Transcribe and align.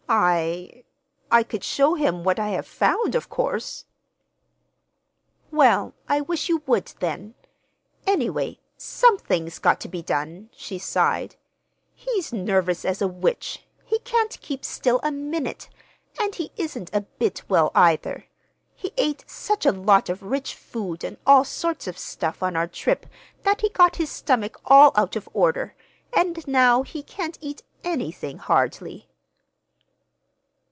"I—I 0.13 1.43
could 1.43 1.63
show 1.63 1.93
him 1.95 2.25
what 2.25 2.37
I 2.37 2.49
have 2.49 2.67
found, 2.67 3.15
of 3.15 3.29
course." 3.29 3.85
"Well, 5.51 5.93
I 6.09 6.19
wish 6.19 6.49
you 6.49 6.63
would, 6.65 6.87
then. 6.99 7.35
Anyway, 8.05 8.59
something's 8.75 9.57
got 9.57 9.79
to 9.79 9.87
be 9.87 10.01
done," 10.01 10.49
she 10.51 10.77
sighed. 10.79 11.37
"He's 11.95 12.33
nervous 12.33 12.83
as 12.83 13.01
a 13.01 13.07
witch. 13.07 13.65
He 13.85 13.99
can't 13.99 14.37
keep 14.41 14.65
still 14.65 14.99
a 15.01 15.13
minute. 15.13 15.69
And 16.19 16.35
he 16.35 16.51
isn't 16.57 16.89
a 16.91 16.99
bit 17.01 17.43
well, 17.47 17.71
either. 17.73 18.25
He 18.75 18.91
ate 18.97 19.23
such 19.29 19.65
a 19.65 19.71
lot 19.71 20.09
of 20.09 20.23
rich 20.23 20.55
food 20.55 21.05
and 21.05 21.15
all 21.25 21.45
sorts 21.45 21.87
of 21.87 21.97
stuff 21.97 22.43
on 22.43 22.57
our 22.57 22.67
trip 22.67 23.05
that 23.43 23.61
he 23.61 23.69
got 23.69 23.95
his 23.95 24.11
stomach 24.11 24.59
all 24.65 24.91
out 24.97 25.15
of 25.15 25.29
order; 25.31 25.73
and 26.11 26.45
now 26.49 26.83
he 26.83 27.01
can't 27.01 27.37
eat 27.39 27.63
anything, 27.85 28.37
hardly." 28.39 29.07